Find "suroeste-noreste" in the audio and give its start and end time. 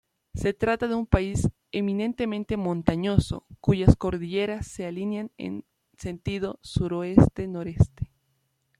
6.63-8.07